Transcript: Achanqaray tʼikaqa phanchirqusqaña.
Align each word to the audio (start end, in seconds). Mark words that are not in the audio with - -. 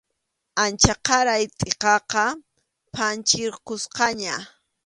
Achanqaray 0.63 1.43
tʼikaqa 1.57 2.23
phanchirqusqaña. 2.93 4.35